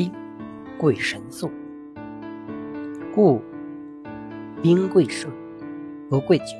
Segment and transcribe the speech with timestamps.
[0.00, 0.10] 兵
[0.78, 1.50] 贵神速，
[3.14, 3.42] 故
[4.62, 5.30] 兵贵胜，
[6.08, 6.56] 不贵久。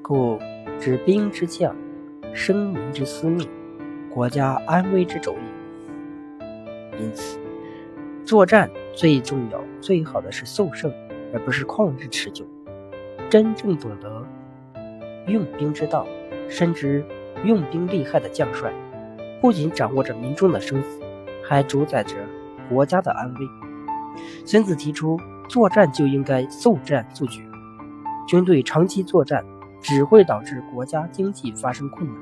[0.00, 0.38] 故
[0.80, 1.76] 知兵之将，
[2.32, 3.46] 生民之司命，
[4.08, 6.98] 国家安危之轴也。
[6.98, 7.38] 因此，
[8.24, 10.90] 作战最重要、最好的是速胜，
[11.34, 12.46] 而不是旷日持久。
[13.28, 14.26] 真正懂得
[15.26, 16.06] 用兵之道，
[16.48, 17.04] 深知
[17.44, 18.72] 用兵利害的将帅，
[19.42, 21.01] 不仅掌握着民众的生死，
[21.52, 22.16] 还主宰着
[22.68, 23.40] 国家的安危。
[24.46, 27.42] 孙子提出，作战就应该速战速决。
[28.26, 29.44] 军队长期作战。
[29.84, 32.16] 只会导致国家经济发生困难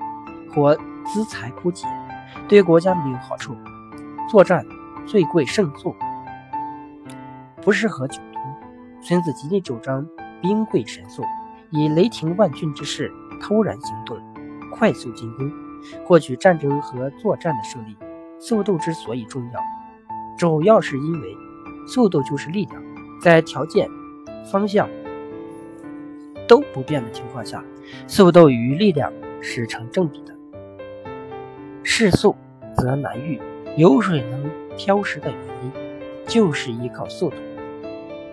[0.51, 1.87] 或资财枯竭，
[2.49, 3.55] 对国家没有好处。
[4.31, 4.65] 作战
[5.07, 5.95] 最贵胜速，
[7.61, 8.39] 不适合久图。
[9.03, 10.07] 孙子极力主张
[10.41, 11.23] 兵贵神速，
[11.69, 14.17] 以雷霆万钧之势突然行动，
[14.73, 15.53] 快速进攻，
[16.07, 17.95] 获取战争和作战的胜利。
[18.41, 19.61] 速度之所以重要，
[20.37, 21.37] 主要是因为
[21.87, 22.83] 速度就是力量，
[23.21, 23.89] 在条件、
[24.51, 24.89] 方向。
[26.49, 27.63] 都不变的情况下，
[28.09, 30.35] 速度与力量是成正比的。
[31.85, 32.35] 势速
[32.77, 33.41] 则难御，
[33.77, 35.73] 有水能漂石的原因，
[36.27, 37.37] 就是依靠速度。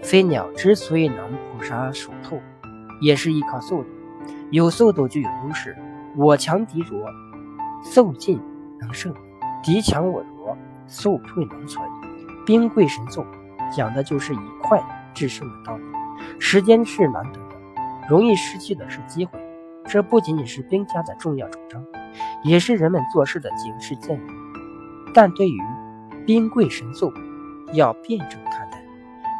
[0.01, 2.41] 飞鸟之所以能捕杀鼠兔，
[3.01, 3.89] 也是依靠速度。
[4.49, 5.77] 有速度就有优势，
[6.15, 7.05] 我强敌弱，
[7.83, 8.41] 速进
[8.79, 9.13] 能胜；
[9.67, 11.85] 敌强我弱，速退能存。
[12.45, 13.25] 兵贵神速，
[13.69, 14.81] 讲的就是以快
[15.13, 15.83] 制胜的道理。
[16.39, 17.55] 时间是难得的。
[18.07, 19.37] 容易失去的是机会，
[19.85, 21.83] 这不仅仅是兵家的重要主张，
[22.45, 24.21] 也是人们做事的警示建议。
[25.13, 25.61] 但对于
[26.25, 27.11] 兵贵神速，
[27.73, 28.81] 要辩证看待，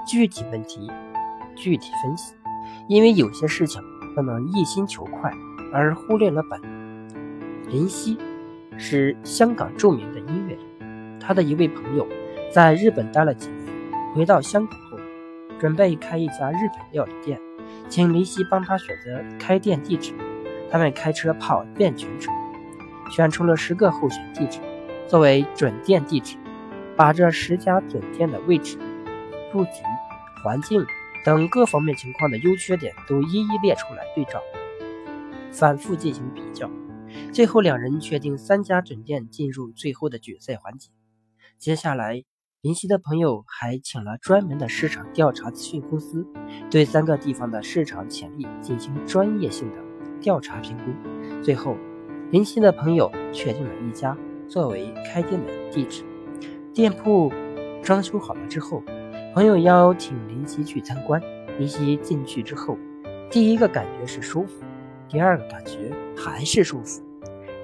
[0.06, 0.92] 具体问题
[1.56, 2.36] 具体分析，
[2.90, 3.82] 因为有些事情
[4.14, 5.32] 不能一心求快
[5.72, 6.62] 而忽略了本。
[7.70, 8.18] 林夕
[8.78, 12.08] 是香港著名的音乐人，他的一位朋友
[12.52, 13.74] 在日本待了几年，
[14.14, 14.98] 回到香港后，
[15.60, 17.40] 准备开一家日本料理店。
[17.90, 20.14] 请林夕帮他选择开店地址，
[20.70, 22.34] 他们开车跑遍全城，
[23.12, 24.60] 选出了十个候选地址
[25.08, 26.38] 作为准店地址，
[26.96, 28.78] 把这十家准店的位置、
[29.52, 29.72] 布局、
[30.44, 30.86] 环境
[31.26, 34.42] 等各方面情况的优缺点都一一列出来对照，
[35.52, 36.70] 反复进行比较，
[37.32, 40.90] 最后两人确定三家准店进入最后的决赛环节。
[41.58, 42.24] 接下来。
[42.62, 46.26] 林夕的朋友还请了专门的市场调查咨询公司，
[46.72, 49.78] 对三个地方的市场潜力进行专业性的
[50.20, 51.44] 调查评估。
[51.44, 51.78] 最后，
[52.32, 54.18] 林夕的朋友确定了一家
[54.50, 56.04] 作为开店的地址。
[56.74, 57.32] 店铺
[57.84, 58.84] 装修好了之后，
[59.36, 61.22] 朋友邀请林夕去参观。
[61.60, 62.76] 林夕进去之后，
[63.30, 64.66] 第一个感觉是舒服，
[65.10, 67.02] 第二个感觉还是舒服。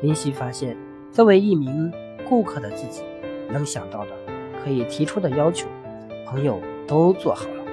[0.02, 0.78] 林夕发现，
[1.12, 1.92] 作为一名
[2.28, 3.04] 顾客的自己
[3.50, 4.12] 能想到的。
[4.64, 5.68] 可以提出的要求，
[6.26, 7.66] 朋友都做好了，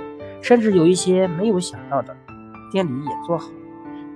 [0.42, 2.16] 甚至有一些没有想到的，
[2.72, 3.54] 店里也做好了。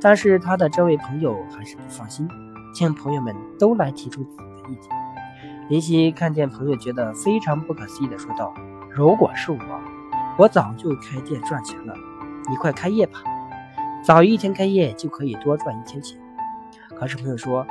[0.01, 2.29] 但是他的这位朋友还是不放心，
[2.75, 4.91] 请朋友们都来提出自己的意见。
[5.69, 8.53] 林夕看见朋友觉得非常不可思议的说道
[8.91, 9.59] ：“如果是我，
[10.37, 11.95] 我早就开店赚钱了。
[12.51, 13.23] 你快开业吧，
[14.05, 16.21] 早一天开业就可以多赚一天钱。”
[16.95, 17.67] 可是朋友说：“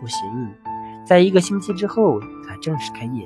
[0.00, 0.52] 不行，
[1.04, 3.24] 在一个星期之后才正式开业。”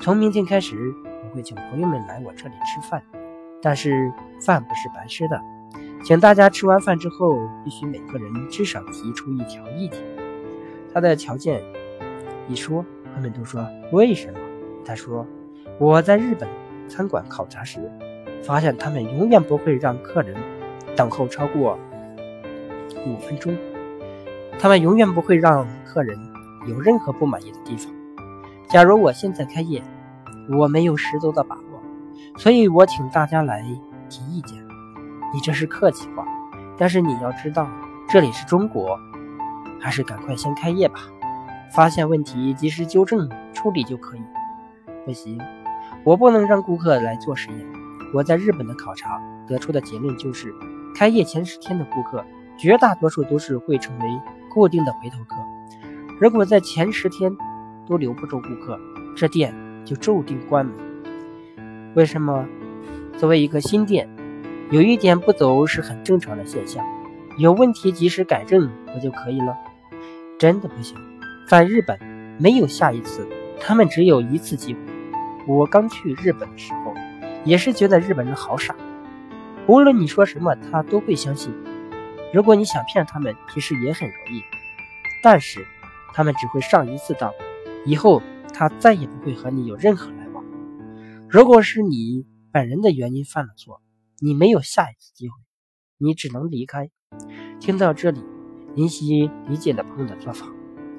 [0.00, 0.92] 从明天开始，
[1.24, 3.00] 我会请朋友们来我这里吃饭，
[3.60, 5.40] 但是饭不是白吃的，
[6.02, 10.00] 请大家吃完饭之后，必须每个人至少提出一条意见。
[10.92, 11.62] 他的条件
[12.48, 14.38] 一说，他们都说为什么？
[14.84, 15.24] 他说
[15.78, 16.48] 我在日本
[16.88, 17.88] 餐馆考察时，
[18.42, 20.34] 发现他们永远不会让客人
[20.96, 21.78] 等候超过
[23.06, 23.56] 五分钟，
[24.58, 26.18] 他们永远不会让客人
[26.66, 27.92] 有任何不满意的地方。
[28.68, 29.82] 假如我现在开业，
[30.58, 31.82] 我没有十足的把握，
[32.36, 33.62] 所以我请大家来
[34.08, 34.58] 提意见。
[35.34, 36.26] 你这是客气话，
[36.76, 37.66] 但是你要知道，
[38.08, 38.98] 这里是中国，
[39.80, 41.00] 还是赶快先开业吧。
[41.74, 44.22] 发现问题及时纠正处理就可以。
[45.06, 45.40] 不行，
[46.04, 47.66] 我不能让顾客来做实验。
[48.12, 50.54] 我在日本的考察得出的结论就是，
[50.94, 52.24] 开业前十天的顾客，
[52.56, 55.36] 绝大多数都是会成为固定的回头客。
[56.20, 57.36] 如果在前十天，
[57.86, 58.78] 都留不住顾客，
[59.16, 59.52] 这店
[59.84, 60.74] 就注定关门。
[61.94, 62.46] 为什么？
[63.18, 64.08] 作为一个新店，
[64.70, 66.84] 有一点不走是很正常的现象，
[67.38, 69.56] 有问题及时改正不就可以了？
[70.38, 70.96] 真的不行，
[71.48, 71.98] 在日本
[72.38, 73.26] 没有下一次，
[73.60, 74.80] 他们只有一次机会。
[75.46, 76.94] 我刚去日本的时候，
[77.44, 78.74] 也是觉得日本人好傻，
[79.68, 81.52] 无论你说什么，他都会相信。
[82.34, 84.42] 如果你想骗他们，其实也很容易，
[85.22, 85.66] 但是
[86.12, 87.32] 他们只会上一次当。
[87.84, 88.22] 以后
[88.52, 90.44] 他再也不会和你有任何来往。
[91.28, 93.80] 如果是你本人的原因犯了错，
[94.20, 95.34] 你没有下一次机会，
[95.98, 96.90] 你只能离开。
[97.60, 98.22] 听到这里，
[98.74, 100.46] 林夕理解了朋友的做法，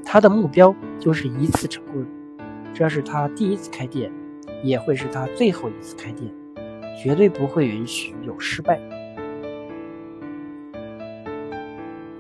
[0.06, 2.06] 他的目标就是一次成功，
[2.74, 4.12] 这是他第一次开店，
[4.64, 6.34] 也会是他最后一次开店，
[6.98, 8.80] 绝对不会允许有失败。